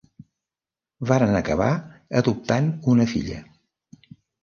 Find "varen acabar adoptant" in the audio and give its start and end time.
1.09-2.73